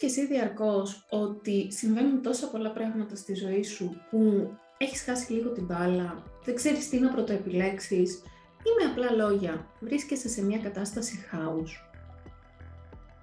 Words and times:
και 0.00 0.06
εσύ 0.06 0.26
διαρκώς 0.26 1.06
ότι 1.10 1.72
συμβαίνουν 1.72 2.22
τόσα 2.22 2.46
πολλά 2.46 2.70
πράγματα 2.70 3.16
στη 3.16 3.34
ζωή 3.34 3.62
σου 3.62 4.00
που 4.10 4.50
έχεις 4.78 5.02
χάσει 5.02 5.32
λίγο 5.32 5.50
την 5.50 5.64
μπάλα, 5.64 6.22
δεν 6.44 6.54
ξέρεις 6.54 6.88
τι 6.88 6.98
να 6.98 7.10
πρωτοεπιλέξεις 7.12 8.14
ή 8.62 8.70
με 8.78 8.90
απλά 8.90 9.24
λόγια 9.24 9.66
βρίσκεσαι 9.80 10.28
σε 10.28 10.44
μια 10.44 10.58
κατάσταση 10.58 11.16
χάους. 11.16 11.90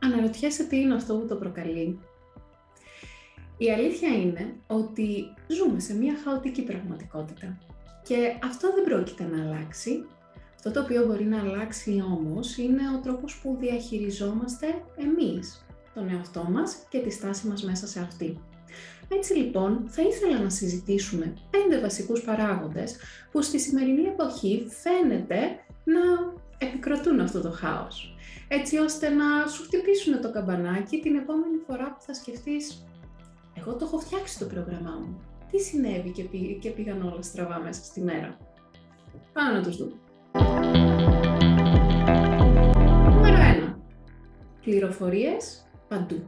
Αναρωτιέσαι 0.02 0.64
τι 0.64 0.80
είναι 0.80 0.96
αυτό 0.96 1.16
που 1.18 1.26
το 1.26 1.36
προκαλεί. 1.36 2.00
Η 3.58 3.72
αλήθεια 3.72 4.10
είναι 4.10 4.56
ότι 4.68 5.34
ζούμε 5.48 5.80
σε 5.80 5.96
μια 5.96 6.14
χαοτική 6.24 6.64
πραγματικότητα 6.64 7.58
και 8.04 8.34
αυτό 8.44 8.74
δεν 8.74 8.84
πρόκειται 8.84 9.24
να 9.24 9.44
αλλάξει. 9.44 10.06
Αυτό 10.56 10.72
το 10.72 10.82
οποίο 10.82 11.06
μπορεί 11.06 11.26
να 11.26 11.40
αλλάξει 11.40 12.04
όμως 12.12 12.58
είναι 12.58 12.82
ο 12.98 13.00
τρόπος 13.00 13.40
που 13.42 13.58
διαχειριζόμαστε 13.60 14.68
εμείς 14.98 15.67
τον 15.98 16.10
εαυτό 16.10 16.44
μας 16.44 16.78
και 16.90 17.00
τη 17.00 17.10
στάση 17.10 17.48
μας 17.48 17.64
μέσα 17.64 17.88
σε 17.88 18.00
αυτή. 18.00 18.40
Έτσι 19.08 19.34
λοιπόν, 19.34 19.84
θα 19.88 20.02
ήθελα 20.02 20.40
να 20.40 20.50
συζητήσουμε 20.50 21.34
πέντε 21.50 21.80
βασικούς 21.80 22.22
παράγοντες 22.22 22.96
που 23.32 23.42
στη 23.42 23.60
σημερινή 23.60 24.04
εποχή 24.04 24.68
φαίνεται 24.70 25.40
να 25.84 26.02
επικροτούν 26.58 27.20
αυτό 27.20 27.42
το 27.42 27.52
χάος. 27.52 28.16
Έτσι 28.48 28.78
ώστε 28.78 29.10
να 29.10 29.48
σου 29.48 29.64
χτυπήσουν 29.64 30.22
το 30.22 30.32
καμπανάκι 30.32 31.00
την 31.00 31.16
επόμενη 31.16 31.58
φορά 31.68 31.86
που 31.94 32.02
θα 32.02 32.14
σκεφτείς 32.14 32.88
«Εγώ 33.54 33.76
το 33.76 33.86
έχω 33.86 34.00
φτιάξει 34.00 34.40
το 34.40 34.46
πρόγραμμά 34.46 34.98
μου. 35.02 35.22
Τι 35.52 35.60
συνέβη 35.60 36.10
και, 36.12 36.24
πή, 36.24 36.58
και 36.62 36.70
πήγαν 36.70 37.02
όλα 37.02 37.22
στραβά 37.22 37.60
μέσα 37.60 37.84
στη 37.84 38.02
μέρα». 38.02 38.38
Πάμε 39.34 39.58
να 39.58 39.64
τους 39.64 39.78
δούμε. 39.78 39.94
Νούμερο 43.14 43.38
1. 43.70 43.76
Πληροφορίες 44.62 45.67
παντού. 45.88 46.28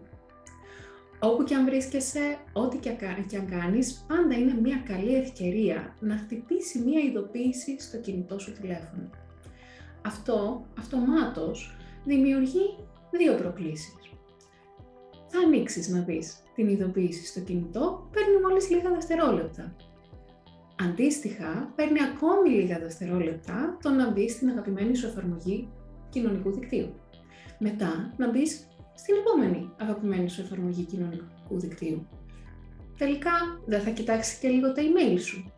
Όπου 1.19 1.43
και 1.43 1.55
αν 1.55 1.65
βρίσκεσαι, 1.65 2.37
ό,τι 2.53 2.77
και 2.77 3.37
αν 3.37 3.49
κάνεις, 3.49 4.05
πάντα 4.07 4.35
είναι 4.35 4.59
μια 4.61 4.81
καλή 4.85 5.15
ευκαιρία 5.15 5.95
να 5.99 6.17
χτυπήσει 6.17 6.79
μια 6.79 6.99
ειδοποίηση 6.99 7.79
στο 7.79 7.97
κινητό 7.97 8.39
σου 8.39 8.51
τηλέφωνο. 8.51 9.09
Αυτό, 10.05 10.65
αυτομάτως, 10.77 11.75
δημιουργεί 12.05 12.77
δύο 13.11 13.35
προκλήσεις. 13.35 13.93
Θα 15.27 15.39
ανοίξεις 15.39 15.89
να 15.89 15.99
δεις 15.99 16.43
την 16.55 16.67
ειδοποίηση 16.67 17.25
στο 17.25 17.39
κινητό, 17.39 18.09
παίρνει 18.11 18.41
μόλις 18.41 18.69
λίγα 18.69 18.89
δευτερόλεπτα. 18.89 19.75
Αντίστοιχα, 20.83 21.73
παίρνει 21.75 21.99
ακόμη 22.01 22.49
λίγα 22.49 22.79
δευτερόλεπτα 22.79 23.77
το 23.81 23.89
να 23.89 24.11
μπεις 24.11 24.31
στην 24.31 24.49
αγαπημένη 24.49 24.95
σου 24.95 25.07
εφαρμογή 25.07 25.69
κοινωνικού 26.09 26.51
δικτύου. 26.51 26.93
Μετά, 27.59 28.13
να 28.17 28.29
μπεις 28.29 28.67
στην 29.01 29.15
επόμενη 29.15 29.71
αγαπημένη 29.77 30.29
σου 30.29 30.41
εφαρμογή 30.41 30.83
κοινωνικού 30.83 31.59
δικτύου. 31.59 32.07
Τελικά 32.97 33.31
δεν 33.65 33.81
θα 33.81 33.89
κοιτάξει 33.89 34.39
και 34.39 34.47
λίγο 34.47 34.73
τα 34.73 34.81
email 34.81 35.19
σου. 35.19 35.51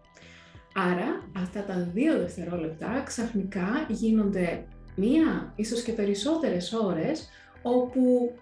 Άρα 0.74 1.30
αυτά 1.38 1.64
τα 1.64 1.90
δύο 1.94 2.18
δευτερόλεπτα 2.18 3.04
ξαφνικά 3.06 3.86
γίνονται 3.90 4.68
μία, 4.96 5.54
ίσως 5.56 5.82
και 5.82 5.92
περισσότερες 5.92 6.74
ώρες, 6.74 7.30
όπου 7.62 8.34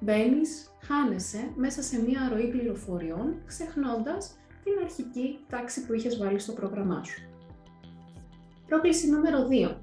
μπαίνεις, 0.00 0.70
χάνεσαι 0.82 1.50
μέσα 1.54 1.82
σε 1.82 2.02
μία 2.02 2.28
ροή 2.32 2.48
πληροφοριών, 2.48 3.42
ξεχνώντας 3.46 4.36
την 4.64 4.72
αρχική 4.82 5.38
τάξη 5.48 5.86
που 5.86 5.92
είχες 5.92 6.18
βάλει 6.18 6.38
στο 6.38 6.52
πρόγραμμά 6.52 7.02
σου. 7.04 7.28
Πρόκληση 8.66 9.10
νούμερο 9.10 9.46
2. 9.48 9.80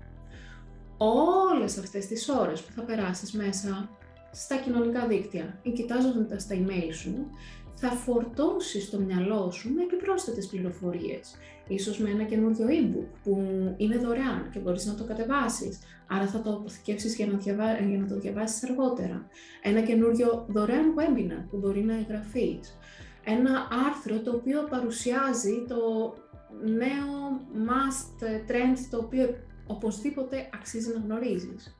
Όλες 0.98 1.78
αυτές 1.78 2.08
τις 2.08 2.30
ώρες 2.30 2.62
που 2.62 2.72
θα 2.72 2.82
περάσεις 2.82 3.32
μέσα 3.32 3.90
στα 4.34 4.56
κοινωνικά 4.56 5.08
δίκτυα 5.08 5.60
ή 5.62 5.72
κοιτάζοντας 5.72 6.48
τα 6.48 6.56
email 6.56 6.94
σου, 6.94 7.28
θα 7.76 7.90
φορτώσει 7.90 8.92
το 8.92 9.00
μυαλό 9.00 9.52
σου 9.52 9.74
με 9.74 9.82
επιπρόσθετες 9.84 10.48
πληροφορίες. 10.48 11.36
Ίσως 11.68 11.98
με 11.98 12.10
ένα 12.10 12.24
καινούριο 12.24 12.66
e-book 12.70 13.08
που 13.24 13.38
είναι 13.78 13.98
δωρεάν 13.98 14.50
και 14.52 14.60
μπορείς 14.60 14.86
να 14.86 14.96
το 14.96 15.04
κατεβάσεις, 15.04 15.80
άρα 16.08 16.28
θα 16.28 16.42
το 16.42 16.54
αποθηκεύσεις 16.54 17.16
για 17.16 17.28
να, 17.28 17.38
διαβα... 17.38 17.78
για 17.80 17.98
να 17.98 18.08
το 18.08 18.20
διαβάσεις 18.20 18.64
αργότερα. 18.64 19.28
Ένα 19.62 19.82
καινούριο 19.82 20.46
δωρεάν 20.50 20.94
webinar 20.98 21.44
που 21.50 21.58
μπορεί 21.58 21.84
να 21.84 21.94
εγγραφείς. 21.94 22.78
Ένα 23.24 23.68
άρθρο 23.88 24.20
το 24.20 24.32
οποίο 24.32 24.64
παρουσιάζει 24.70 25.66
το 25.68 26.14
νέο 26.64 27.42
must 27.68 28.24
trend 28.24 28.78
το 28.90 28.98
οποίο 28.98 29.36
οπωσδήποτε 29.68 30.50
αξίζει 30.54 30.94
να 30.94 31.00
γνωρίζεις. 31.00 31.78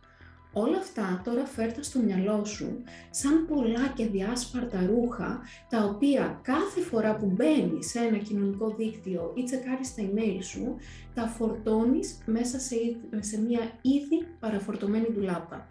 Όλα 0.56 0.78
αυτά 0.78 1.22
τώρα 1.24 1.46
φέρτα 1.46 1.84
στο 1.84 2.00
μυαλό 2.00 2.46
σου 2.46 2.84
σαν 3.10 3.46
πολλά 3.48 3.88
και 3.96 4.06
διάσπαρτα 4.06 4.86
ρούχα, 4.86 5.42
τα 5.70 5.84
οποία 5.84 6.40
κάθε 6.42 6.82
φορά 6.82 7.16
που 7.16 7.26
μπαίνει 7.26 7.84
σε 7.84 8.00
ένα 8.00 8.18
κοινωνικό 8.18 8.70
δίκτυο 8.78 9.34
ή 9.36 9.44
τσεκάρεις 9.44 9.96
τα 9.96 10.04
email 10.04 10.38
σου, 10.42 10.76
τα 11.14 11.28
φορτώνεις 11.28 12.18
μέσα 12.26 12.60
σε, 12.60 12.76
σε 13.20 13.42
μια 13.42 13.60
ήδη 13.82 14.28
παραφορτωμένη 14.40 15.08
ντουλάπα. 15.12 15.66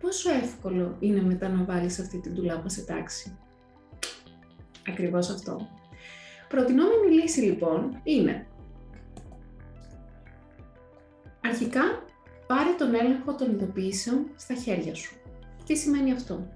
Πόσο 0.00 0.30
εύκολο 0.30 0.96
είναι 1.00 1.22
μετά 1.22 1.48
να 1.48 1.64
βάλεις 1.64 1.98
αυτή 1.98 2.18
την 2.18 2.32
ντουλάπα 2.34 2.68
σε 2.68 2.84
τάξη; 2.84 3.36
Ακριβώς 4.88 5.30
αυτό. 5.30 5.68
Προτινόμενη 6.48 7.14
λύση 7.14 7.40
λοιπόν 7.40 8.00
είναι 8.02 8.46
αρχικά 11.40 11.82
Πάρε 12.52 12.74
τον 12.78 12.94
έλεγχο 12.94 13.34
των 13.34 13.50
ειδοποιήσεων 13.50 14.26
στα 14.36 14.54
χέρια 14.54 14.94
σου. 14.94 15.14
Τι 15.66 15.76
σημαίνει 15.76 16.12
αυτό; 16.12 16.46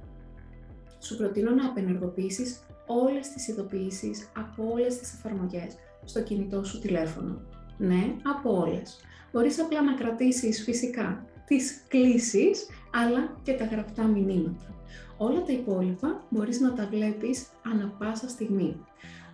Σου 1.00 1.16
προτείνω 1.16 1.50
να 1.50 1.66
απενεργοποιήσεις 1.66 2.58
όλες 2.86 3.28
τις 3.28 3.48
ειδοποιήσεις 3.48 4.28
από 4.36 4.72
όλες 4.72 4.98
τις 4.98 5.12
εφαρμογές 5.12 5.76
στο 6.04 6.22
κινητό 6.22 6.64
σου 6.64 6.80
τηλέφωνο. 6.80 7.40
Ναι, 7.78 8.14
από 8.34 8.60
όλες. 8.60 9.00
Μπορείς 9.32 9.60
απλά 9.60 9.82
να 9.82 9.94
κρατήσεις 9.94 10.62
φυσικά 10.62 11.24
τις 11.46 11.82
κλήσεις, 11.88 12.66
αλλά 12.94 13.36
και 13.42 13.52
τα 13.52 13.64
γραπτά 13.64 14.04
μηνύματα. 14.04 14.74
Όλα 15.16 15.42
τα 15.42 15.52
υπόλοιπα 15.52 16.24
μπορείς 16.30 16.60
να 16.60 16.72
τα 16.72 16.86
βλέπεις 16.90 17.46
ανα 17.72 17.94
πάσα 17.98 18.28
στιγμή. 18.28 18.76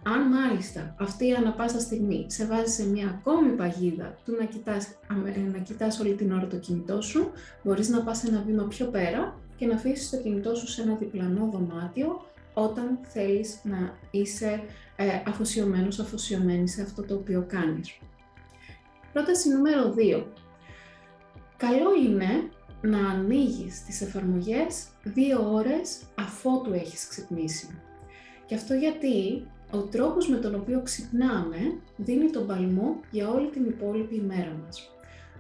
Αν 0.05 0.21
μάλιστα 0.23 0.95
αυτή 0.99 1.35
ανα 1.35 1.53
πάσα 1.53 1.81
στιγμή 1.81 2.27
σε 2.29 2.47
βάζει 2.47 2.73
σε 2.73 2.89
μια 2.89 3.09
ακόμη 3.09 3.49
παγίδα 3.49 4.19
του 4.25 4.37
να 4.39 4.45
κοιτάς, 4.45 4.89
να 5.53 5.59
κοιτάς 5.59 6.01
όλη 6.01 6.15
την 6.15 6.33
ώρα 6.33 6.47
το 6.47 6.57
κινητό 6.57 7.01
σου, 7.01 7.31
μπορείς 7.63 7.89
να 7.89 8.03
πας 8.03 8.25
ένα 8.25 8.43
βήμα 8.47 8.65
πιο 8.65 8.87
πέρα 8.87 9.39
και 9.57 9.67
να 9.67 9.75
αφήσεις 9.75 10.11
το 10.11 10.17
κινητό 10.17 10.55
σου 10.55 10.69
σε 10.69 10.83
ένα 10.83 10.95
διπλανό 10.95 11.51
δωμάτιο 11.53 12.25
όταν 12.55 12.99
θέλεις 13.03 13.61
να 13.63 13.99
είσαι 14.11 14.63
ε, 14.97 15.23
αφοσιωμένος, 15.27 15.99
αφοσιωμένη 15.99 16.69
σε 16.69 16.83
αυτό 16.83 17.03
το 17.03 17.15
οποίο 17.15 17.45
κάνεις. 17.49 17.99
Πρόταση 19.13 19.49
νούμερο 19.49 19.95
2. 19.97 20.25
Καλό 21.57 21.95
είναι 22.07 22.51
να 22.81 23.09
ανοίγεις 23.09 23.85
τις 23.85 24.01
εφαρμογές 24.01 24.87
δύο 25.03 25.53
ώρες 25.53 26.03
αφότου 26.15 26.73
έχεις 26.73 27.09
ξυπνήσει. 27.09 27.81
Και 28.47 28.55
αυτό 28.55 28.75
γιατί 28.75 29.47
ο 29.73 29.79
τρόπος 29.79 30.29
με 30.29 30.37
τον 30.37 30.55
οποίο 30.55 30.83
ξυπνάμε 30.83 31.59
δίνει 31.97 32.31
τον 32.31 32.47
παλμό 32.47 33.01
για 33.11 33.29
όλη 33.29 33.51
την 33.51 33.65
υπόλοιπη 33.65 34.15
ημέρα 34.15 34.57
μας. 34.65 34.91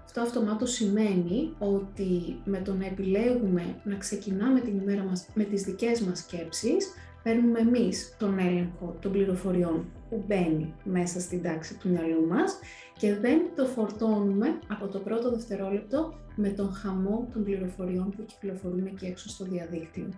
Αυτό 0.04 0.20
αυτομάτως 0.20 0.70
σημαίνει 0.72 1.54
ότι 1.58 2.40
με 2.44 2.58
το 2.58 2.74
να 2.74 2.86
επιλέγουμε 2.86 3.80
να 3.84 3.96
ξεκινάμε 3.96 4.60
την 4.60 4.78
ημέρα 4.78 5.02
μας 5.02 5.28
με 5.34 5.44
τις 5.44 5.62
δικές 5.62 6.00
μας 6.00 6.18
σκέψεις, 6.18 6.92
παίρνουμε 7.22 7.58
εμείς 7.58 8.16
τον 8.18 8.38
έλεγχο 8.38 8.96
των 9.00 9.12
πληροφοριών 9.12 9.84
που 10.08 10.24
μπαίνει 10.26 10.74
μέσα 10.84 11.20
στην 11.20 11.42
τάξη 11.42 11.78
του 11.78 11.88
μυαλού 11.88 12.26
μας 12.28 12.58
και 12.98 13.14
δεν 13.14 13.40
το 13.56 13.64
φορτώνουμε 13.64 14.58
από 14.68 14.86
το 14.86 14.98
πρώτο 14.98 15.30
δευτερόλεπτο 15.30 16.14
με 16.36 16.48
τον 16.48 16.72
χαμό 16.72 17.28
των 17.32 17.44
πληροφοριών 17.44 18.10
που 18.10 18.24
κυκλοφορούν 18.24 18.86
εκεί 18.86 19.06
έξω 19.06 19.28
στο 19.28 19.44
διαδίκτυο. 19.44 20.08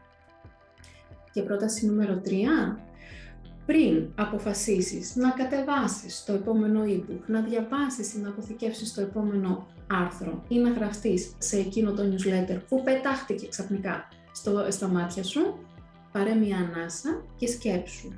Και 1.33 1.43
πρόταση 1.43 1.87
νούμερο 1.87 2.23
3, 2.25 2.31
πριν 3.67 4.09
αποφασίσεις 4.15 5.17
να 5.17 5.31
κατεβάσεις 5.31 6.25
το 6.25 6.33
επόμενο 6.33 6.83
e-book, 6.87 7.21
να 7.27 7.41
διαβάσεις 7.41 8.15
ή 8.15 8.19
να 8.19 8.29
αποθηκεύσεις 8.29 8.95
το 8.95 9.01
επόμενο 9.01 9.67
άρθρο 9.91 10.45
ή 10.49 10.59
να 10.59 10.71
γραφτείς 10.71 11.35
σε 11.39 11.57
εκείνο 11.59 11.93
το 11.93 12.03
newsletter 12.03 12.59
που 12.69 12.83
πετάχτηκε 12.83 13.47
ξαφνικά 13.47 14.09
στο, 14.33 14.67
στα 14.69 14.89
μάτια 14.89 15.23
σου, 15.23 15.59
πάρε 16.13 16.35
μια 16.35 16.57
ανάσα 16.57 17.25
και 17.37 17.47
σκέψου. 17.47 18.13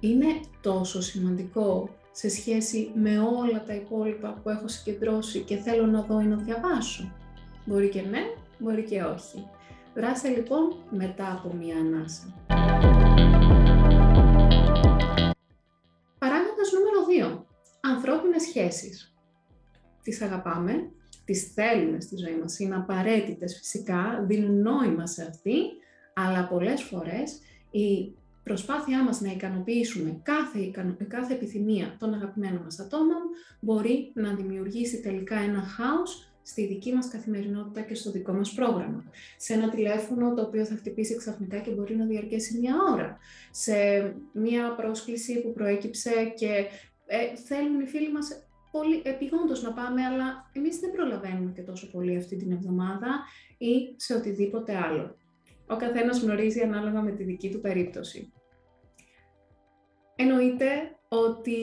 Είναι 0.00 0.40
τόσο 0.60 1.00
σημαντικό 1.02 1.88
σε 2.12 2.28
σχέση 2.28 2.90
με 2.94 3.18
όλα 3.18 3.64
τα 3.66 3.74
υπόλοιπα 3.74 4.40
που 4.42 4.48
έχω 4.48 4.68
συγκεντρώσει 4.68 5.38
και 5.40 5.56
θέλω 5.56 5.86
να 5.86 6.02
δω 6.02 6.20
ή 6.20 6.24
να 6.24 6.36
διαβάσω. 6.36 7.12
Μπορεί 7.64 7.88
και 7.88 8.02
ναι, 8.02 8.20
μπορεί 8.58 8.82
και 8.82 9.02
όχι. 9.02 9.46
Δράσε 9.94 10.28
λοιπόν 10.28 10.74
μετά 10.90 11.32
από 11.32 11.54
μια 11.54 11.76
ανάσα. 11.76 12.59
Ανθρώπινες 17.90 18.42
σχέσεις. 18.42 19.14
Τις 20.02 20.22
αγαπάμε, 20.22 20.90
τις 21.24 21.52
θέλουμε 21.52 22.00
στη 22.00 22.16
ζωή 22.16 22.38
μας, 22.40 22.58
είναι 22.58 22.74
απαραίτητες 22.74 23.56
φυσικά, 23.56 24.24
δίνουν 24.26 24.62
νόημα 24.62 25.06
σε 25.06 25.22
αυτή, 25.22 25.56
Αλλά 26.14 26.48
πολλές 26.48 26.82
φορές 26.82 27.40
η 27.70 28.14
προσπάθειά 28.42 29.04
μας 29.04 29.20
να 29.20 29.30
ικανοποιήσουμε 29.30 30.20
κάθε, 30.22 30.58
κάθε 31.08 31.34
επιθυμία 31.34 31.96
των 31.98 32.14
αγαπημένων 32.14 32.62
μας 32.62 32.78
ατόμων 32.78 33.22
μπορεί 33.60 34.12
να 34.14 34.34
δημιουργήσει 34.34 35.00
τελικά 35.00 35.36
ένα 35.36 35.62
χάος 35.62 36.30
στη 36.42 36.66
δική 36.66 36.92
μας 36.92 37.08
καθημερινότητα 37.08 37.80
και 37.80 37.94
στο 37.94 38.10
δικό 38.10 38.32
μας 38.32 38.52
πρόγραμμα. 38.52 39.04
Σε 39.36 39.52
ένα 39.52 39.68
τηλέφωνο 39.68 40.34
το 40.34 40.42
οποίο 40.42 40.64
θα 40.64 40.74
χτυπήσει 40.74 41.16
ξαφνικά 41.16 41.58
και 41.58 41.70
μπορεί 41.70 41.96
να 41.96 42.04
διαρκέσει 42.04 42.58
μια 42.58 42.74
ώρα. 42.92 43.18
Σε 43.50 43.74
μια 44.32 44.74
πρόσκληση 44.74 45.42
που 45.42 45.52
προέκυψε 45.52 46.10
και 46.36 46.64
ε, 47.12 47.36
θέλουν 47.36 47.80
οι 47.80 47.86
φίλοι 47.86 48.12
μας 48.12 48.28
πολύ 48.70 49.02
επιγόντως 49.04 49.62
να 49.62 49.72
πάμε, 49.72 50.04
αλλά 50.04 50.50
εμείς 50.52 50.78
δεν 50.78 50.90
προλαβαίνουμε 50.90 51.50
και 51.50 51.62
τόσο 51.62 51.90
πολύ 51.90 52.16
αυτή 52.16 52.36
την 52.36 52.52
εβδομάδα 52.52 53.24
ή 53.58 53.94
σε 53.96 54.14
οτιδήποτε 54.14 54.76
άλλο. 54.76 55.16
Ο 55.66 55.76
καθένας 55.76 56.20
γνωρίζει 56.20 56.60
ανάλογα 56.60 57.02
με 57.02 57.10
τη 57.10 57.22
δική 57.22 57.50
του 57.50 57.60
περίπτωση. 57.60 58.32
Εννοείται 60.16 60.98
ότι 61.08 61.58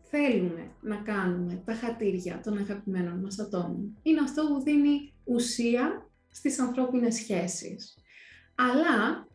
θέλουμε 0.00 0.72
να 0.80 0.96
κάνουμε 0.96 1.62
τα 1.64 1.74
χατήρια 1.74 2.40
των 2.44 2.58
αγαπημένων 2.58 3.20
μας 3.20 3.38
ατόμων. 3.38 3.98
Είναι 4.02 4.20
αυτό 4.20 4.46
που 4.46 4.62
δίνει 4.62 5.14
ουσία 5.24 6.10
στις 6.30 6.58
ανθρώπινες 6.58 7.14
σχέσεις. 7.14 7.94
Αλλά 8.54 9.28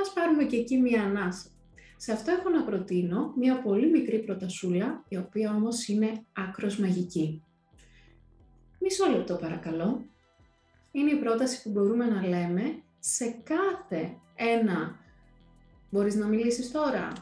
ας 0.00 0.12
πάρουμε 0.14 0.44
και 0.44 0.56
εκεί 0.56 0.78
μία 0.78 1.02
ανάσα. 1.02 1.55
Σε 1.96 2.12
αυτό 2.12 2.30
έχω 2.30 2.48
να 2.48 2.64
προτείνω 2.64 3.32
μία 3.36 3.62
πολύ 3.62 3.90
μικρή 3.90 4.18
προτασούλα, 4.18 5.04
η 5.08 5.16
οποία 5.16 5.54
όμως 5.54 5.88
είναι 5.88 6.24
άκρος 6.32 6.78
μαγική. 6.78 7.42
Μισό 8.80 9.06
λεπτό 9.10 9.34
παρακαλώ. 9.34 10.04
Είναι 10.92 11.10
η 11.10 11.16
πρόταση 11.16 11.62
που 11.62 11.70
μπορούμε 11.70 12.04
να 12.06 12.26
λέμε 12.26 12.82
σε 12.98 13.30
κάθε 13.42 14.16
ένα. 14.34 14.98
Μπορείς 15.90 16.14
να 16.14 16.26
μιλήσεις 16.26 16.70
τώρα; 16.70 17.12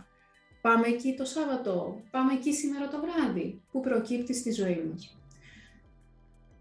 Πάμε 0.62 0.86
εκεί 0.86 1.14
το 1.14 1.24
Σάββατο; 1.24 2.00
Πάμε 2.10 2.32
εκεί 2.32 2.52
σήμερα 2.52 2.88
το 2.88 3.00
βράδυ; 3.00 3.62
Που 3.72 3.80
προκύπτει 3.80 4.34
στη 4.34 4.52
ζωή 4.52 4.84
μας; 4.90 5.18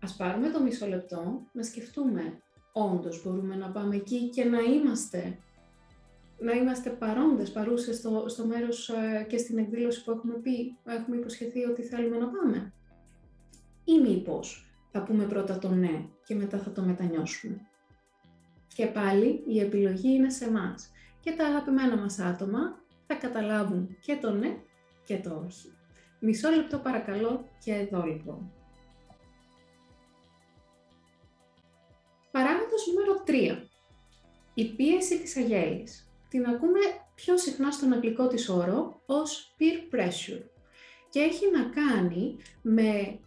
Ας 0.01 0.15
πάρουμε 0.15 0.49
το 0.49 0.61
μισό 0.61 0.87
λεπτό 0.87 1.41
να 1.51 1.63
σκεφτούμε. 1.63 2.41
Όντως 2.71 3.23
μπορούμε 3.23 3.55
να 3.55 3.71
πάμε 3.71 3.95
εκεί 3.95 4.29
και 4.29 4.43
να 4.43 4.59
είμαστε 4.59 5.37
να 6.43 6.51
είμαστε 6.51 6.89
παρόντες, 6.89 7.51
παρούσες 7.51 7.95
στο, 7.95 8.25
στο 8.27 8.45
μέρος 8.45 8.89
ε, 8.89 9.25
και 9.29 9.37
στην 9.37 9.57
εκδήλωση 9.57 10.03
που 10.03 10.11
έχουμε 10.11 10.33
πει, 10.33 10.77
έχουμε 10.85 11.17
υποσχεθεί 11.17 11.63
ότι 11.63 11.81
θέλουμε 11.81 12.17
να 12.17 12.27
πάμε. 12.27 12.73
Ή 13.83 13.99
μήπως 13.99 14.67
θα 14.91 15.03
πούμε 15.03 15.25
πρώτα 15.25 15.59
το 15.59 15.69
ναι 15.69 16.05
και 16.25 16.35
μετά 16.35 16.57
θα 16.57 16.71
το 16.71 16.81
μετανιώσουμε. 16.81 17.61
Και 18.75 18.85
πάλι 18.85 19.43
η 19.47 19.59
επιλογή 19.59 20.09
είναι 20.13 20.29
σε 20.29 20.45
εμάς. 20.45 20.91
Και 21.19 21.31
τα 21.31 21.45
αγαπημένα 21.45 21.97
μας 21.97 22.19
άτομα 22.19 22.59
θα 23.07 23.15
καταλάβουν 23.15 23.97
και 24.01 24.17
το 24.21 24.31
ναι 24.31 24.57
και 25.05 25.17
το 25.17 25.43
όχι. 25.45 25.73
Μισό 26.19 26.49
λεπτό 26.49 26.77
παρακαλώ 26.77 27.47
και 27.63 27.73
εδώ 27.73 28.03
λοιπόν. 28.03 28.51
Παράγοντας 32.31 32.85
νούμερο 32.87 33.23
3. 33.63 33.67
Η 34.53 34.65
πίεση 34.75 35.21
της 35.21 35.37
αγέλης 35.37 36.12
την 36.33 36.45
ακούμε 36.45 36.79
πιο 37.15 37.37
συχνά 37.37 37.71
στον 37.71 37.93
αγγλικό 37.93 38.27
της 38.27 38.49
όρο 38.49 39.01
ως 39.05 39.55
peer 39.59 39.95
pressure 39.95 40.41
και 41.09 41.19
έχει 41.19 41.45
να 41.51 41.63
κάνει 41.63 42.35
με 42.61 43.19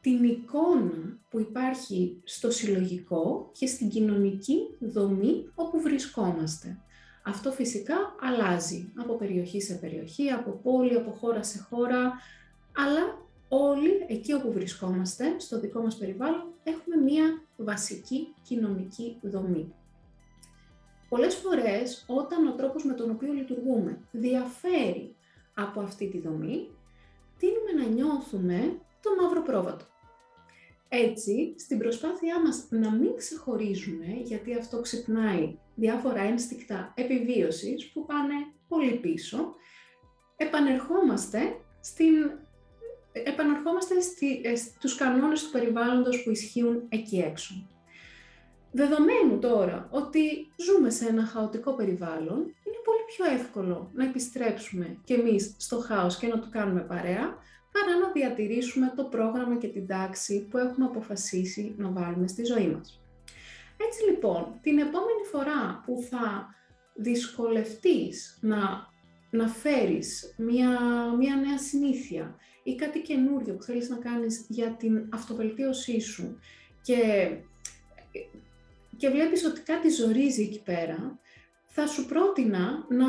την 0.00 0.24
εικόνα 0.24 1.18
που 1.30 1.40
υπάρχει 1.40 2.20
στο 2.24 2.50
συλλογικό 2.50 3.50
και 3.52 3.66
στην 3.66 3.88
κοινωνική 3.88 4.58
δομή 4.80 5.50
όπου 5.54 5.80
βρισκόμαστε. 5.80 6.78
Αυτό 7.24 7.52
φυσικά 7.52 7.94
αλλάζει 8.20 8.92
από 8.96 9.16
περιοχή 9.16 9.60
σε 9.60 9.74
περιοχή, 9.74 10.30
από 10.30 10.50
πόλη, 10.50 10.94
από 10.94 11.10
χώρα 11.10 11.42
σε 11.42 11.58
χώρα, 11.70 12.12
αλλά 12.76 13.18
όλοι 13.48 14.04
εκεί 14.08 14.32
όπου 14.32 14.52
βρισκόμαστε, 14.52 15.38
στο 15.38 15.60
δικό 15.60 15.80
μας 15.80 15.96
περιβάλλον, 15.96 16.44
έχουμε 16.64 16.96
μία 16.96 17.42
βασική 17.56 18.34
κοινωνική 18.42 19.18
δομή. 19.22 19.74
Πολλές 21.08 21.34
φορές, 21.34 22.04
όταν 22.06 22.46
ο 22.46 22.52
τρόπος 22.52 22.84
με 22.84 22.92
τον 22.92 23.10
οποίο 23.10 23.32
λειτουργούμε 23.32 23.98
διαφέρει 24.10 25.16
από 25.54 25.80
αυτή 25.80 26.08
τη 26.08 26.20
δομή, 26.20 26.70
τείνουμε 27.38 27.82
να 27.82 27.88
νιώθουμε 27.88 28.78
το 29.00 29.22
μαύρο 29.22 29.42
πρόβατο. 29.42 29.84
Έτσι, 30.88 31.54
στην 31.58 31.78
προσπάθειά 31.78 32.40
μας 32.40 32.66
να 32.70 32.90
μην 32.90 33.16
ξεχωρίζουμε, 33.16 34.06
γιατί 34.22 34.54
αυτό 34.54 34.80
ξυπνάει 34.80 35.58
διάφορα 35.74 36.20
ένστικτα 36.20 36.92
επιβίωσης 36.96 37.90
που 37.92 38.06
πάνε 38.06 38.34
πολύ 38.68 38.94
πίσω, 38.94 39.54
επανερχόμαστε, 40.36 41.60
στην, 41.80 42.14
επανερχόμαστε 43.12 44.00
στη, 44.00 44.40
ε, 44.44 44.56
στους 44.56 44.94
κανόνες 44.94 45.44
του 45.44 45.50
περιβάλλοντος 45.50 46.22
που 46.22 46.30
ισχύουν 46.30 46.86
εκεί 46.88 47.18
έξω. 47.18 47.68
Δεδομένου 48.76 49.38
τώρα 49.38 49.88
ότι 49.90 50.52
ζούμε 50.56 50.90
σε 50.90 51.06
ένα 51.06 51.26
χαοτικό 51.26 51.74
περιβάλλον, 51.74 52.38
είναι 52.38 52.80
πολύ 52.84 53.04
πιο 53.16 53.24
εύκολο 53.34 53.90
να 53.94 54.04
επιστρέψουμε 54.04 54.98
κι 55.04 55.12
εμείς 55.12 55.54
στο 55.58 55.80
χάος 55.80 56.18
και 56.18 56.26
να 56.26 56.38
το 56.38 56.46
κάνουμε 56.50 56.80
παρέα, 56.80 57.24
παρά 57.72 57.98
να 58.02 58.12
διατηρήσουμε 58.12 58.92
το 58.96 59.04
πρόγραμμα 59.04 59.56
και 59.56 59.68
την 59.68 59.86
τάξη 59.86 60.46
που 60.50 60.58
έχουμε 60.58 60.86
αποφασίσει 60.86 61.74
να 61.78 61.90
βάλουμε 61.90 62.28
στη 62.28 62.44
ζωή 62.44 62.68
μας. 62.68 63.00
Έτσι 63.76 64.10
λοιπόν, 64.10 64.58
την 64.62 64.78
επόμενη 64.78 65.24
φορά 65.30 65.82
που 65.86 66.06
θα 66.10 66.54
δυσκολευτείς 66.94 68.38
να, 68.40 68.58
να 69.30 69.48
φέρεις 69.48 70.34
μια, 70.36 70.70
μια 71.18 71.36
νέα 71.36 71.58
συνήθεια 71.58 72.36
ή 72.62 72.74
κάτι 72.74 73.00
καινούριο 73.00 73.54
που 73.54 73.62
θέλεις 73.62 73.88
να 73.88 73.96
κάνεις 73.96 74.46
για 74.48 74.70
την 74.70 75.08
αυτοβελτίωσή 75.12 76.00
σου 76.00 76.38
και 76.82 77.28
και 78.96 79.08
βλέπεις 79.08 79.44
ότι 79.44 79.60
κάτι 79.60 79.88
ζορίζει 79.88 80.42
εκεί 80.42 80.62
πέρα, 80.62 81.18
θα 81.66 81.86
σου 81.86 82.06
πρότεινα 82.06 82.86
να, 82.88 83.06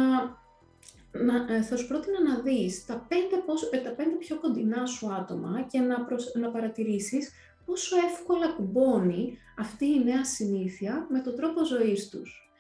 να, 1.12 1.54
ε, 1.54 1.62
θα 1.62 1.78
σου 1.78 1.88
πρότεινα 1.88 2.22
να 2.24 2.40
δεις 2.40 2.86
τα 2.86 3.06
πέντε, 3.08 3.36
πόσο, 3.46 3.70
ε, 3.72 3.78
τα 3.78 3.90
πέντε 3.90 4.16
πιο 4.16 4.40
κοντινά 4.40 4.86
σου 4.86 5.14
άτομα 5.14 5.68
και 5.72 5.80
να, 5.80 6.06
προσ, 6.06 6.32
να 6.36 6.50
παρατηρήσεις 6.50 7.32
πόσο 7.66 7.96
εύκολα 8.12 8.48
κουμπώνει 8.48 9.38
αυτή 9.58 9.86
η 9.86 10.04
νέα 10.04 10.26
συνήθεια 10.26 11.08
με 11.10 11.20
τον 11.20 11.36
τρόπο 11.36 11.66
ζωής 11.66 12.10
τους. 12.10 12.52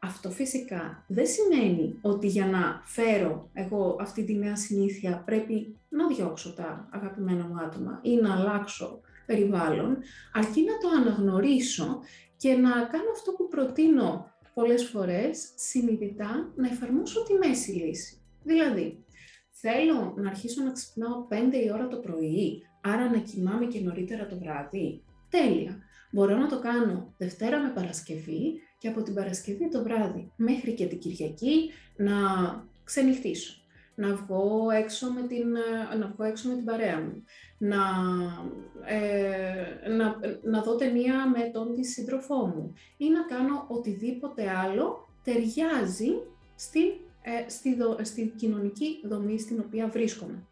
Αυτό 0.00 0.30
φυσικά 0.30 1.04
δεν 1.06 1.26
σημαίνει 1.26 1.98
ότι 2.02 2.26
για 2.26 2.46
να 2.46 2.82
φέρω 2.84 3.50
εγώ 3.52 3.96
αυτή 4.00 4.24
τη 4.24 4.34
νέα 4.34 4.56
συνήθεια 4.56 5.22
πρέπει 5.24 5.76
να 5.88 6.06
διώξω 6.06 6.54
τα 6.54 6.88
αγαπημένα 6.90 7.44
μου 7.44 7.60
άτομα 7.60 8.00
ή 8.02 8.14
να 8.14 8.34
αλλάξω 8.34 9.00
περιβάλλον, 9.26 9.98
αρκεί 10.32 10.62
να 10.62 10.78
το 10.78 10.88
αναγνωρίσω 11.00 12.00
και 12.38 12.54
να 12.54 12.70
κάνω 12.70 13.10
αυτό 13.12 13.32
που 13.32 13.48
προτείνω 13.48 14.30
πολλές 14.54 14.84
φορές, 14.84 15.48
συνειδητά, 15.54 16.52
να 16.56 16.68
εφαρμόσω 16.68 17.22
τη 17.22 17.34
μέση 17.34 17.70
λύση. 17.70 18.22
Δηλαδή, 18.42 19.04
θέλω 19.50 20.14
να 20.16 20.28
αρχίσω 20.28 20.62
να 20.62 20.72
ξυπνάω 20.72 21.26
5 21.30 21.64
η 21.64 21.70
ώρα 21.72 21.88
το 21.88 21.96
πρωί, 21.96 22.62
άρα 22.80 23.10
να 23.10 23.18
κοιμάμαι 23.18 23.66
και 23.66 23.80
νωρίτερα 23.80 24.26
το 24.26 24.38
βράδυ. 24.38 25.02
Τέλεια. 25.30 25.82
Μπορώ 26.12 26.36
να 26.36 26.48
το 26.48 26.60
κάνω 26.60 27.14
Δευτέρα 27.18 27.58
με 27.62 27.72
Παρασκευή 27.74 28.60
και 28.78 28.88
από 28.88 29.02
την 29.02 29.14
Παρασκευή 29.14 29.68
το 29.68 29.82
βράδυ 29.82 30.32
μέχρι 30.36 30.72
και 30.74 30.86
την 30.86 30.98
Κυριακή 30.98 31.70
να 31.96 32.14
ξενυχτήσω 32.84 33.57
να 33.98 34.14
βγω 34.14 34.70
έξω 34.70 35.10
με 35.12 35.22
την, 35.22 35.56
ε, 35.92 35.96
να 35.96 36.06
βγω 36.06 36.24
έξω 36.24 36.48
με 36.48 36.54
την 36.54 36.64
παρέα 36.64 37.00
μου, 37.00 37.24
να, 37.58 37.82
ε, 38.86 39.88
να, 39.88 40.20
να 40.42 40.62
δω 40.62 40.76
ταινία 40.76 41.28
με 41.28 41.50
τον 41.52 41.74
τη 41.74 41.84
σύντροφό 41.84 42.46
μου 42.46 42.72
ή 42.96 43.08
να 43.08 43.22
κάνω 43.22 43.64
οτιδήποτε 43.68 44.50
άλλο 44.50 45.08
ταιριάζει 45.24 46.10
στη, 46.56 46.80
ε, 47.22 47.48
στη, 47.50 47.76
στη 48.02 48.32
κοινωνική 48.36 49.00
δομή 49.04 49.40
στην 49.40 49.62
οποία 49.66 49.88
βρίσκομαι. 49.88 50.46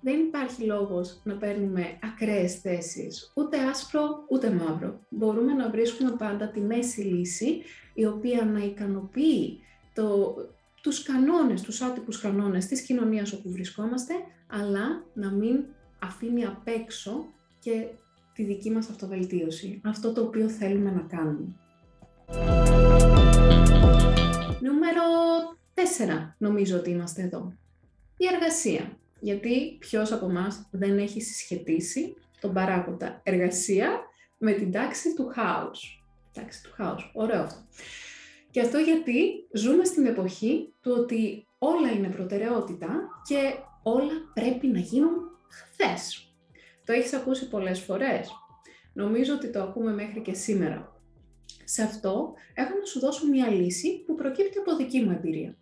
Δεν 0.00 0.20
υπάρχει 0.20 0.62
λόγος 0.62 1.20
να 1.24 1.34
παίρνουμε 1.34 1.98
ακραίες 2.02 2.60
θέσεις, 2.60 3.32
ούτε 3.36 3.58
άσπρο 3.58 4.24
ούτε 4.28 4.50
μαύρο. 4.50 5.00
Μπορούμε 5.08 5.52
να 5.52 5.70
βρίσκουμε 5.70 6.10
πάντα 6.18 6.48
τη 6.48 6.60
μέση 6.60 7.00
λύση, 7.00 7.62
η 7.94 8.06
οποία 8.06 8.44
να 8.44 8.58
ικανοποιεί 8.58 9.60
το, 9.94 10.34
τους 10.86 11.02
κανόνες, 11.02 11.62
τους 11.62 11.80
άτυπους 11.80 12.20
κανόνες 12.20 12.66
της 12.66 12.80
κοινωνίας 12.80 13.32
όπου 13.32 13.50
βρισκόμαστε, 13.50 14.14
αλλά 14.46 15.04
να 15.14 15.30
μην 15.30 15.64
αφήνει 15.98 16.44
απ' 16.44 16.68
έξω 16.68 17.26
και 17.58 17.86
τη 18.34 18.44
δική 18.44 18.70
μας 18.70 18.88
αυτοβελτίωση, 18.88 19.80
αυτό 19.84 20.12
το 20.12 20.22
οποίο 20.22 20.48
θέλουμε 20.48 20.90
να 20.90 21.00
κάνουμε. 21.00 21.54
Νούμερο 24.60 25.02
4 25.74 26.34
νομίζω 26.38 26.76
ότι 26.76 26.90
είμαστε 26.90 27.22
εδώ. 27.22 27.52
Η 28.16 28.26
εργασία. 28.34 28.98
Γιατί 29.20 29.76
ποιος 29.78 30.12
από 30.12 30.26
εμάς 30.28 30.68
δεν 30.70 30.98
έχει 30.98 31.20
συσχετίσει 31.20 32.14
τον 32.40 32.52
παράγοντα 32.52 33.20
εργασία 33.22 34.00
με 34.38 34.52
την 34.52 34.72
τάξη 34.72 35.14
του 35.14 35.26
χάους; 35.34 36.04
Εντάξει, 36.34 36.62
του 36.62 36.70
χάους. 36.74 37.10
Ωραίο 37.14 37.42
αυτό. 37.42 37.58
Και 38.56 38.62
αυτό 38.62 38.78
γιατί 38.78 39.48
ζούμε 39.52 39.84
στην 39.84 40.06
εποχή 40.06 40.74
του 40.80 40.94
ότι 40.98 41.46
όλα 41.58 41.90
είναι 41.90 42.08
προτεραιότητα 42.08 43.08
και 43.28 43.54
όλα 43.82 44.12
πρέπει 44.34 44.66
να 44.66 44.78
γίνουν 44.78 45.12
χθες. 45.48 46.34
Το 46.84 46.92
έχεις 46.92 47.12
ακούσει 47.12 47.48
πολλές 47.48 47.80
φορές. 47.80 48.30
Νομίζω 48.92 49.34
ότι 49.34 49.50
το 49.50 49.62
ακούμε 49.62 49.92
μέχρι 49.92 50.20
και 50.20 50.34
σήμερα. 50.34 51.02
Σε 51.64 51.82
αυτό 51.82 52.34
έχω 52.54 52.78
να 52.78 52.84
σου 52.84 53.00
δώσω 53.00 53.26
μια 53.26 53.50
λύση 53.50 54.02
που 54.06 54.14
προκύπτει 54.14 54.58
από 54.58 54.76
δική 54.76 55.00
μου 55.00 55.10
εμπειρία. 55.10 55.56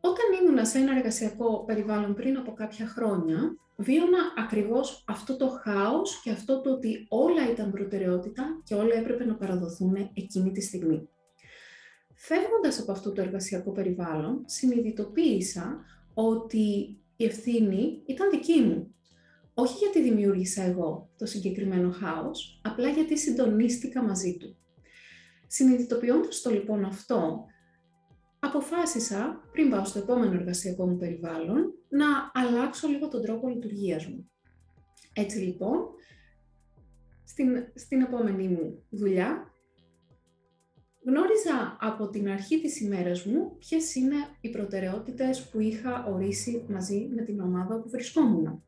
Όταν 0.00 0.42
ήμουν 0.42 0.66
σε 0.66 0.78
ένα 0.78 0.96
εργασιακό 0.96 1.64
περιβάλλον 1.64 2.14
πριν 2.14 2.36
από 2.36 2.52
κάποια 2.52 2.86
χρόνια, 2.86 3.56
βίωνα 3.76 4.18
ακριβώς 4.36 5.04
αυτό 5.06 5.36
το 5.36 5.48
χάος 5.48 6.20
και 6.22 6.30
αυτό 6.30 6.60
το 6.60 6.70
ότι 6.70 7.06
όλα 7.08 7.50
ήταν 7.50 7.70
προτεραιότητα 7.70 8.44
και 8.64 8.74
όλα 8.74 8.94
έπρεπε 8.94 9.24
να 9.24 9.34
παραδοθούν 9.34 10.10
εκείνη 10.14 10.52
τη 10.52 10.60
στιγμή. 10.60 11.08
Φεύγοντας 12.22 12.80
από 12.80 12.92
αυτό 12.92 13.12
το 13.12 13.20
εργασιακό 13.20 13.70
περιβάλλον, 13.72 14.42
συνειδητοποίησα 14.46 15.84
ότι 16.14 16.98
η 17.16 17.24
ευθύνη 17.24 18.02
ήταν 18.06 18.30
δική 18.30 18.60
μου. 18.60 18.94
Όχι 19.54 19.76
γιατί 19.78 20.02
δημιούργησα 20.02 20.62
εγώ 20.62 21.10
το 21.16 21.26
συγκεκριμένο 21.26 21.90
χάος, 21.90 22.60
απλά 22.64 22.88
γιατί 22.88 23.18
συντονίστηκα 23.18 24.02
μαζί 24.02 24.36
του. 24.36 24.56
Συνειδητοποιώντας 25.46 26.40
το 26.40 26.50
λοιπόν 26.50 26.84
αυτό, 26.84 27.44
αποφάσισα, 28.38 29.48
πριν 29.52 29.70
πάω 29.70 29.84
στο 29.84 29.98
επόμενο 29.98 30.34
εργασιακό 30.34 30.86
μου 30.86 30.96
περιβάλλον, 30.96 31.74
να 31.88 32.06
αλλάξω 32.34 32.88
λίγο 32.88 33.08
τον 33.08 33.22
τρόπο 33.22 33.48
λειτουργίας 33.48 34.06
μου. 34.06 34.30
Έτσι 35.12 35.38
λοιπόν, 35.38 35.78
στην, 37.24 37.48
στην 37.74 38.00
επόμενη 38.00 38.48
μου 38.48 38.84
δουλειά, 38.90 39.49
γνώριζα 41.04 41.76
από 41.80 42.08
την 42.08 42.28
αρχή 42.28 42.60
της 42.60 42.80
ημέρας 42.80 43.24
μου 43.24 43.56
ποιες 43.58 43.94
είναι 43.94 44.16
οι 44.40 44.50
προτεραιότητες 44.50 45.48
που 45.48 45.60
είχα 45.60 46.04
ορίσει 46.04 46.64
μαζί 46.68 47.10
με 47.14 47.22
την 47.22 47.40
ομάδα 47.40 47.80
που 47.80 47.90
βρισκόμουν. 47.90 48.62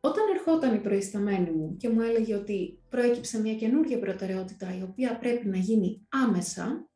Όταν 0.00 0.24
ερχόταν 0.34 0.74
η 0.74 0.78
προϊσταμένη 0.78 1.50
μου 1.50 1.76
και 1.76 1.88
μου 1.88 2.00
έλεγε 2.00 2.34
ότι 2.34 2.78
προέκυψε 2.88 3.40
μια 3.40 3.54
καινούργια 3.54 3.98
προτεραιότητα 3.98 4.76
η 4.78 4.82
οποία 4.82 5.18
πρέπει 5.18 5.48
να 5.48 5.56
γίνει 5.56 6.06
άμεσα, 6.08 6.88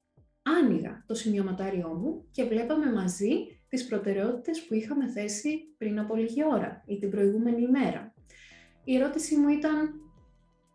άνοιγα 0.42 1.04
το 1.06 1.14
σημειωματάριό 1.14 1.88
μου 1.88 2.24
και 2.30 2.44
βλέπαμε 2.44 2.92
μαζί 2.92 3.30
τις 3.68 3.86
προτεραιότητες 3.86 4.64
που 4.64 4.74
είχαμε 4.74 5.08
θέσει 5.08 5.74
πριν 5.78 5.98
από 5.98 6.14
λίγη 6.14 6.44
ώρα 6.44 6.82
ή 6.86 6.98
την 6.98 7.10
προηγούμενη 7.10 7.62
ημέρα. 7.62 8.14
Η 8.84 8.96
ερώτησή 8.96 9.36
μου 9.36 9.48
ήταν, 9.48 10.00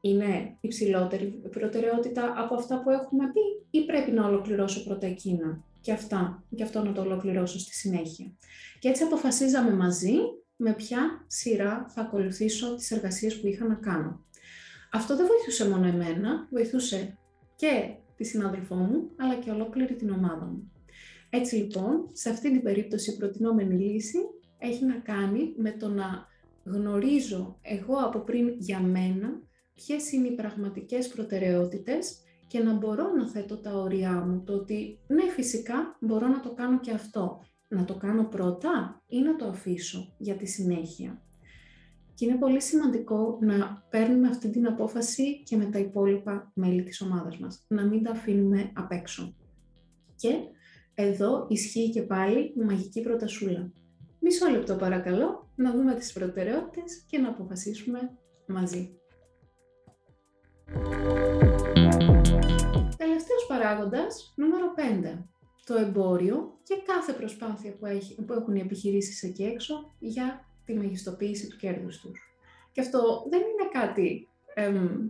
είναι 0.09 0.57
υψηλότερη 0.61 1.25
προτεραιότητα 1.51 2.33
από 2.37 2.55
αυτά 2.55 2.81
που 2.81 2.89
έχουμε 2.89 3.23
πει 3.33 3.77
ή 3.79 3.85
πρέπει 3.85 4.11
να 4.11 4.27
ολοκληρώσω 4.27 4.83
πρώτα 4.83 5.05
εκείνα 5.05 5.63
και 5.81 5.91
αυτά, 5.91 6.43
και 6.55 6.63
αυτό 6.63 6.83
να 6.83 6.91
το 6.91 7.01
ολοκληρώσω 7.01 7.59
στη 7.59 7.73
συνέχεια. 7.73 8.33
Και 8.79 8.87
έτσι 8.87 9.03
αποφασίζαμε 9.03 9.73
μαζί 9.73 10.13
με 10.55 10.73
ποια 10.73 11.25
σειρά 11.27 11.85
θα 11.89 12.01
ακολουθήσω 12.01 12.75
τις 12.75 12.91
εργασίες 12.91 13.39
που 13.39 13.47
είχα 13.47 13.65
να 13.65 13.75
κάνω. 13.75 14.25
Αυτό 14.91 15.15
δεν 15.15 15.25
βοηθούσε 15.25 15.69
μόνο 15.69 15.87
εμένα, 15.87 16.47
βοηθούσε 16.51 17.17
και 17.55 17.95
τη 18.15 18.23
συνάδελφό 18.23 18.75
μου, 18.75 19.09
αλλά 19.15 19.35
και 19.35 19.51
ολόκληρη 19.51 19.95
την 19.95 20.09
ομάδα 20.09 20.45
μου. 20.45 20.71
Έτσι 21.29 21.55
λοιπόν, 21.55 22.09
σε 22.13 22.29
αυτή 22.29 22.51
την 22.51 22.61
περίπτωση 22.61 23.11
η 23.11 23.17
προτινόμενη 23.17 23.83
λύση 23.83 24.17
έχει 24.57 24.85
να 24.85 24.95
κάνει 24.95 25.53
με 25.57 25.71
το 25.71 25.89
να 25.89 26.27
γνωρίζω 26.63 27.59
εγώ 27.61 27.95
από 27.95 28.19
πριν 28.19 28.55
για 28.57 28.79
μένα 28.79 29.43
ποιες 29.75 30.11
είναι 30.11 30.27
οι 30.27 30.35
πραγματικές 30.35 31.07
προτεραιότητες 31.07 32.19
και 32.47 32.59
να 32.59 32.73
μπορώ 32.73 33.13
να 33.13 33.29
θέτω 33.29 33.57
τα 33.57 33.73
όρια 33.73 34.11
μου, 34.11 34.43
το 34.43 34.53
ότι 34.53 34.99
ναι 35.07 35.29
φυσικά 35.29 35.97
μπορώ 35.99 36.27
να 36.27 36.39
το 36.39 36.53
κάνω 36.53 36.79
και 36.79 36.91
αυτό. 36.91 37.41
Να 37.67 37.85
το 37.85 37.95
κάνω 37.95 38.23
πρώτα 38.23 39.03
ή 39.07 39.19
να 39.19 39.35
το 39.35 39.47
αφήσω 39.47 40.13
για 40.17 40.35
τη 40.35 40.45
συνέχεια. 40.45 41.21
Και 42.13 42.25
είναι 42.25 42.35
πολύ 42.35 42.61
σημαντικό 42.61 43.37
να 43.41 43.85
παίρνουμε 43.89 44.27
αυτή 44.27 44.49
την 44.49 44.67
απόφαση 44.67 45.43
και 45.43 45.57
με 45.57 45.65
τα 45.65 45.79
υπόλοιπα 45.79 46.51
μέλη 46.55 46.83
της 46.83 47.01
ομάδας 47.01 47.37
μας. 47.37 47.65
Να 47.67 47.85
μην 47.85 48.03
τα 48.03 48.11
αφήνουμε 48.11 48.71
απ' 48.73 48.91
έξω. 48.91 49.35
Και 50.15 50.33
εδώ 50.93 51.45
ισχύει 51.49 51.89
και 51.89 52.01
πάλι 52.01 52.39
η 52.39 52.63
μαγική 52.63 53.01
προτασούλα. 53.01 53.71
Μισό 54.19 54.49
λεπτό 54.49 54.75
παρακαλώ, 54.75 55.51
να 55.55 55.71
δούμε 55.71 55.95
τις 55.95 56.13
προτεραιότητες 56.13 57.05
και 57.07 57.17
να 57.17 57.29
αποφασίσουμε 57.29 57.99
μαζί. 58.47 58.99
Τελευταίος 62.97 63.45
παράγοντας, 63.47 64.33
νούμερο 64.35 64.73
5. 64.75 65.25
Το 65.65 65.75
εμπόριο 65.75 66.59
και 66.63 66.75
κάθε 66.85 67.13
προσπάθεια 67.13 67.75
που, 67.75 67.85
έχει, 67.85 68.25
που 68.25 68.33
έχουν 68.33 68.55
οι 68.55 68.59
επιχειρήσεις 68.59 69.23
εκεί 69.23 69.43
έξω 69.43 69.95
για 69.99 70.45
τη 70.65 70.73
μεγιστοποίηση 70.73 71.47
του 71.47 71.57
κέρδους 71.57 71.99
τους. 71.99 72.19
Και 72.71 72.81
αυτό 72.81 73.25
δεν 73.29 73.39
είναι 73.39 73.69
κάτι, 73.71 74.27
εμ, 74.53 75.07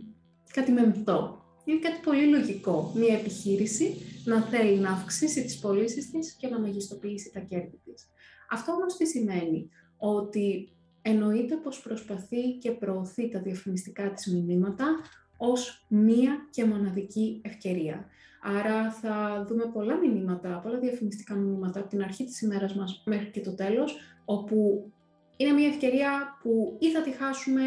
κάτι 0.52 0.72
μεμπτό. 0.72 1.44
Είναι 1.64 1.78
κάτι 1.78 2.00
πολύ 2.02 2.26
λογικό. 2.26 2.92
Μια 2.94 3.14
επιχείρηση 3.14 3.94
να 4.24 4.40
θέλει 4.40 4.78
να 4.78 4.90
αυξήσει 4.90 5.44
τις 5.44 5.58
πωλήσεις 5.58 6.10
της 6.10 6.32
και 6.32 6.48
να 6.48 6.60
μεγιστοποιήσει 6.60 7.30
τα 7.32 7.40
κέρδη 7.40 7.80
της. 7.84 8.06
Αυτό 8.50 8.72
όμως 8.72 8.96
τι 8.96 9.06
σημαίνει, 9.06 9.70
ότι 9.96 10.68
εννοείται 11.02 11.56
πως 11.56 11.80
προσπαθεί 11.80 12.52
και 12.60 12.70
προωθεί 12.70 13.28
τα 13.28 13.40
διαφημιστικά 13.40 14.12
της 14.12 14.26
μηνύματα 14.26 15.00
ως 15.36 15.86
μία 15.88 16.48
και 16.50 16.64
μοναδική 16.64 17.40
ευκαιρία. 17.44 18.06
Άρα 18.42 18.90
θα 18.90 19.44
δούμε 19.48 19.64
πολλά 19.72 19.96
μηνύματα, 19.96 20.60
πολλά 20.62 20.78
διαφημιστικά 20.78 21.34
μηνύματα 21.34 21.80
από 21.80 21.88
την 21.88 22.02
αρχή 22.02 22.24
της 22.24 22.40
ημέρας 22.40 22.74
μας 22.74 23.02
μέχρι 23.06 23.30
και 23.30 23.40
το 23.40 23.54
τέλος, 23.54 23.96
όπου 24.24 24.90
είναι 25.36 25.52
μια 25.52 25.68
ευκαιρία 25.68 26.38
που 26.42 26.76
ή 26.80 26.90
θα 26.90 27.02
τη 27.02 27.10
χάσουμε 27.10 27.62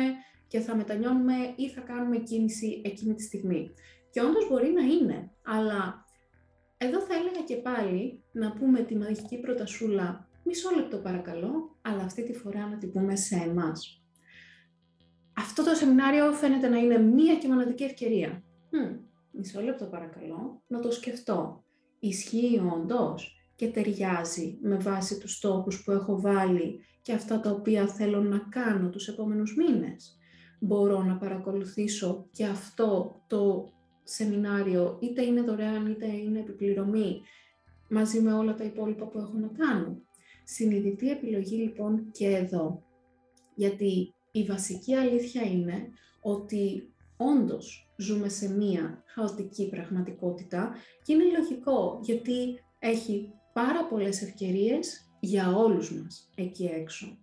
και 0.47 0.59
θα 0.59 0.75
μετανιώνουμε 0.75 1.33
ή 1.55 1.69
θα 1.69 1.81
κάνουμε 1.81 2.17
κίνηση 2.17 2.81
εκείνη 2.85 3.13
τη 3.13 3.23
στιγμή. 3.23 3.71
Και 4.09 4.21
όντως 4.21 4.47
μπορεί 4.49 4.71
να 4.71 4.81
είναι, 4.81 5.31
αλλά 5.45 6.05
εδώ 6.77 6.99
θα 6.99 7.13
έλεγα 7.13 7.41
και 7.45 7.55
πάλι 7.55 8.23
να 8.31 8.51
πούμε 8.51 8.81
τη 8.81 8.95
μαγική 8.95 9.37
προτασούλα 9.37 10.27
μισό 10.43 10.69
λεπτό 10.75 10.97
παρακαλώ, 10.97 11.75
αλλά 11.81 12.03
αυτή 12.03 12.23
τη 12.23 12.33
φορά 12.33 12.67
να 12.67 12.77
την 12.77 12.91
πούμε 12.91 13.15
σε 13.15 13.35
εμάς. 13.35 14.03
Αυτό 15.39 15.63
το 15.63 15.75
σεμινάριο 15.75 16.31
φαίνεται 16.31 16.67
να 16.67 16.77
είναι 16.77 16.97
μία 16.97 17.35
και 17.35 17.47
μοναδική 17.47 17.83
ευκαιρία. 17.83 18.43
Hm, 18.71 18.99
μισό 19.31 19.61
λεπτό 19.61 19.85
παρακαλώ, 19.85 20.63
να 20.67 20.79
το 20.79 20.91
σκεφτώ. 20.91 21.63
Ισχύει 21.99 22.61
όντως 22.73 23.51
και 23.55 23.67
ταιριάζει 23.67 24.57
με 24.61 24.77
βάση 24.77 25.19
τους 25.19 25.35
στόχους 25.35 25.83
που 25.83 25.91
έχω 25.91 26.21
βάλει 26.21 26.79
και 27.01 27.13
αυτά 27.13 27.39
τα 27.39 27.51
οποία 27.51 27.87
θέλω 27.87 28.21
να 28.21 28.37
κάνω 28.37 28.89
τους 28.89 29.07
επόμενους 29.07 29.55
μήνες. 29.55 30.17
Μπορώ 30.59 31.03
να 31.03 31.17
παρακολουθήσω 31.17 32.27
και 32.31 32.45
αυτό 32.45 33.21
το 33.27 33.71
σεμινάριο, 34.03 34.97
είτε 35.01 35.23
είναι 35.25 35.41
δωρεάν 35.41 35.87
είτε 35.87 36.05
είναι 36.05 36.39
επιπληρωμή, 36.39 37.21
μαζί 37.89 38.21
με 38.21 38.33
όλα 38.33 38.55
τα 38.55 38.63
υπόλοιπα 38.63 39.07
που 39.07 39.19
έχω 39.19 39.37
να 39.37 39.47
κάνω. 39.47 40.01
Συνειδητή 40.43 41.09
επιλογή 41.09 41.55
λοιπόν 41.55 42.11
και 42.11 42.27
εδώ. 42.27 42.83
Γιατί 43.55 44.13
η 44.31 44.43
βασική 44.43 44.93
αλήθεια 44.95 45.41
είναι 45.41 45.89
ότι 46.21 46.93
όντως 47.17 47.91
ζούμε 47.97 48.29
σε 48.29 48.53
μία 48.53 49.03
χαοτική 49.05 49.69
πραγματικότητα 49.69 50.75
και 51.03 51.13
είναι 51.13 51.37
λογικό 51.37 51.99
γιατί 52.03 52.63
έχει 52.79 53.33
πάρα 53.53 53.85
πολλές 53.85 54.21
ευκαιρίες 54.21 55.09
για 55.19 55.55
όλους 55.55 55.93
μας 55.93 56.29
εκεί 56.35 56.65
έξω. 56.65 57.17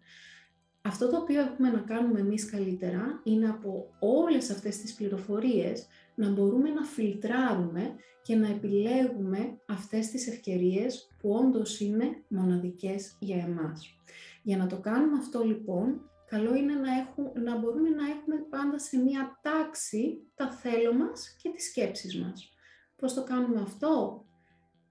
Αυτό 0.83 1.11
το 1.11 1.17
οποίο 1.17 1.41
έχουμε 1.41 1.71
να 1.71 1.79
κάνουμε 1.79 2.21
εμείς 2.21 2.51
καλύτερα 2.51 3.21
είναι 3.25 3.49
από 3.49 3.89
όλες 3.99 4.51
αυτές 4.51 4.77
τις 4.77 4.95
πληροφορίες 4.95 5.87
να 6.15 6.31
μπορούμε 6.31 6.71
να 6.71 6.85
φιλτράρουμε 6.85 7.95
και 8.23 8.35
να 8.35 8.49
επιλέγουμε 8.49 9.59
αυτές 9.69 10.09
τις 10.09 10.29
ευκαιρίες 10.29 11.09
που 11.21 11.31
όντως 11.31 11.81
είναι 11.81 12.25
μοναδικές 12.29 13.17
για 13.19 13.37
εμάς. 13.37 14.01
Για 14.43 14.57
να 14.57 14.67
το 14.67 14.81
κάνουμε 14.81 15.19
αυτό 15.19 15.43
λοιπόν, 15.45 16.11
καλό 16.27 16.55
είναι 16.55 16.75
να, 16.75 16.93
έχουμε, 16.99 17.33
να 17.51 17.59
μπορούμε 17.59 17.89
να 17.89 18.07
έχουμε 18.07 18.37
πάντα 18.51 18.79
σε 18.79 18.97
μία 18.99 19.39
τάξη 19.43 20.31
τα 20.35 20.51
θέλω 20.51 20.95
μας 20.95 21.37
και 21.43 21.51
τις 21.51 21.65
σκέψεις 21.65 22.19
μας. 22.19 22.51
Πώς 22.97 23.15
το 23.15 23.25
κάνουμε 23.25 23.61
αυτό; 23.61 24.25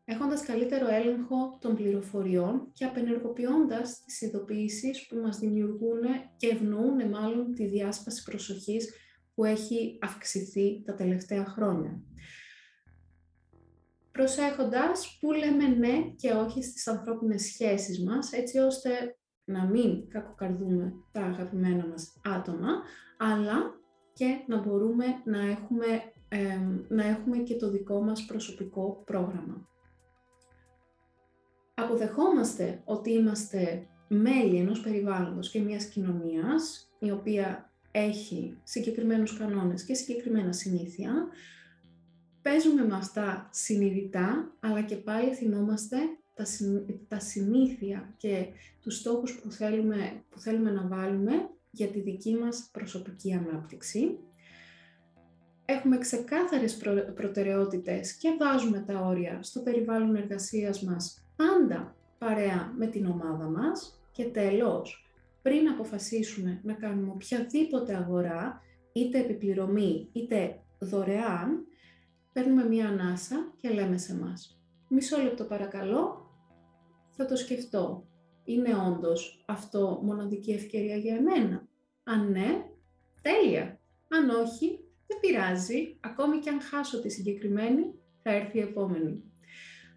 έχοντας 0.06 0.42
καλύτερο 0.42 0.88
έλεγχο 0.88 1.58
των 1.62 1.76
πληροφοριών 1.76 2.72
και 2.74 2.86
απενεργοποιώντας 2.86 4.04
τις 4.04 4.22
ειδοποιήσεις 4.22 5.08
που 5.08 5.16
μας 5.16 5.38
δημιουργούν 5.38 6.02
και 6.38 6.48
ευνοούν 6.48 7.10
μάλλον 7.10 7.54
τη 7.54 7.66
διάσπαση 7.66 8.24
προσοχής 8.24 8.94
που 9.36 9.46
έχει 9.46 9.98
αυξηθεί 10.02 10.84
τα 10.86 10.94
τελευταία 10.94 11.46
χρόνια. 11.46 12.02
Προσέχοντας 14.12 15.18
που 15.20 15.32
λέμε 15.32 15.68
ναι 15.68 16.02
και 16.16 16.32
όχι 16.32 16.64
στις 16.64 16.88
ανθρώπινες 16.88 17.42
σχέσεις 17.42 18.04
μας, 18.04 18.32
έτσι 18.32 18.58
ώστε 18.58 19.18
να 19.46 19.66
μην 19.66 20.10
κακοκαρδούμε 20.10 20.94
τα 21.12 21.22
αγαπημένα 21.22 21.88
μας 21.88 22.22
άτομα, 22.24 22.70
αλλά 23.18 23.80
και 24.14 24.44
να 24.48 24.58
μπορούμε 24.58 25.06
να 25.24 25.40
έχουμε 25.40 25.86
να 26.88 27.06
έχουμε 27.06 27.38
και 27.38 27.56
το 27.56 27.70
δικό 27.70 28.02
μας 28.02 28.26
προσωπικό 28.26 29.04
πρόγραμμα. 29.06 29.68
Αποδεχόμαστε 31.74 32.82
ότι 32.86 33.12
είμαστε 33.12 33.88
μέλη 34.08 34.58
ενός 34.58 34.82
περιβάλλοντος 34.82 35.50
και 35.50 35.60
μιας 35.60 35.86
κοινωνίας, 35.86 36.92
η 37.00 37.12
οποία 37.12 37.72
έχει 37.92 38.58
συγκεκριμένους 38.64 39.38
κανόνες 39.38 39.86
και 39.86 39.94
συγκεκριμένα 39.94 40.52
συνήθεια, 40.54 41.28
παίζουμε 42.42 42.86
με 42.86 42.96
αυτά 42.96 43.50
συνειδητά, 43.52 44.56
αλλά 44.60 44.82
και 44.82 44.96
πάλι 44.96 45.34
θυμόμαστε 45.34 45.98
τα, 46.36 46.44
τα 47.08 47.20
συνήθεια 47.20 48.14
και 48.18 48.46
τους 48.82 48.96
στόχους 48.96 49.40
που 49.40 49.52
θέλουμε, 49.52 50.24
που 50.30 50.40
θέλουμε 50.40 50.72
να 50.72 50.88
βάλουμε 50.88 51.50
για 51.72 51.88
τη 51.88 52.00
δική 52.00 52.36
μας 52.36 52.70
προσωπική 52.72 53.34
ανάπτυξη. 53.34 54.20
Έχουμε 55.66 55.98
ξεκάθαρες 55.98 56.78
προ, 56.78 56.94
προτεραιότητες 57.16 58.14
και 58.14 58.36
βάζουμε 58.40 58.80
τα 58.80 59.00
όρια 59.00 59.40
στο 59.44 59.62
περιβάλλον 59.62 60.16
εργασίας 60.16 60.82
μας 60.82 61.26
πάντα 61.36 61.96
παρέα 62.18 62.74
με 62.78 62.88
την 62.88 63.06
ομάδα 63.06 63.50
μας 63.50 64.02
και 64.12 64.24
τέλος, 64.24 65.10
πριν 65.42 65.68
αποφασίσουμε 65.68 66.60
να 66.64 66.74
κάνουμε 66.74 67.12
οποιαδήποτε 67.12 67.96
αγορά, 67.96 68.62
είτε 68.92 69.20
επιπληρωμή 69.20 70.10
είτε 70.12 70.60
δωρεάν, 70.80 71.66
παίρνουμε 72.34 72.68
μία 72.68 72.88
ανάσα 72.88 73.54
και 73.56 73.70
λέμε 73.70 73.98
σε 73.98 74.16
μας 74.16 74.60
«Μισό 74.88 75.22
λεπτό 75.22 75.44
παρακαλώ, 75.44 76.25
θα 77.16 77.26
το 77.26 77.36
σκεφτώ. 77.36 78.08
Είναι 78.44 78.76
όντως 78.88 79.44
αυτό 79.48 80.00
μοναδική 80.04 80.52
ευκαιρία 80.52 80.96
για 80.96 81.16
εμένα; 81.16 81.68
Αν 82.04 82.32
ναι, 82.32 82.64
τέλεια. 83.22 83.80
Αν 84.10 84.30
όχι, 84.30 84.80
δεν 85.08 85.20
πειράζει. 85.20 85.98
Ακόμη 86.00 86.40
και 86.40 86.50
αν 86.50 86.62
χάσω 86.62 87.02
τη 87.02 87.10
συγκεκριμένη, 87.10 87.94
θα 88.24 88.32
έρθει 88.32 88.58
η 88.58 88.62
επόμενη. 88.62 89.24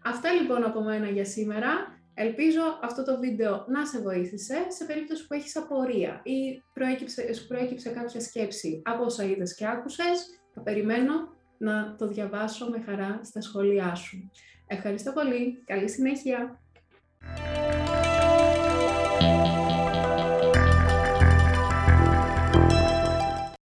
Αυτά 0.03 0.31
λοιπόν 0.31 0.63
από 0.63 0.81
μένα 0.81 1.09
για 1.09 1.25
σήμερα. 1.25 1.69
Ελπίζω 2.13 2.61
αυτό 2.81 3.03
το 3.03 3.19
βίντεο 3.19 3.65
να 3.67 3.85
σε 3.85 4.01
βοήθησε 4.01 4.65
σε 4.67 4.85
περίπτωση 4.85 5.27
που 5.27 5.33
έχεις 5.33 5.55
απορία 5.55 6.21
ή 6.23 6.61
προέκυψε, 6.73 7.33
σου 7.33 7.47
προέκυψε 7.47 7.89
κάποια 7.89 8.19
σκέψη 8.19 8.81
από 8.85 9.03
όσα 9.03 9.23
είδες 9.23 9.55
και 9.55 9.67
άκουσες. 9.67 10.27
Θα 10.53 10.61
περιμένω 10.61 11.13
να 11.57 11.95
το 11.97 12.07
διαβάσω 12.07 12.69
με 12.69 12.81
χαρά 12.85 13.19
στα 13.23 13.41
σχόλιά 13.41 13.95
σου. 13.95 14.31
Ευχαριστώ 14.67 15.11
πολύ. 15.11 15.63
Καλή 15.65 15.89
συνέχεια. 15.89 16.59
Bye. 17.21 17.58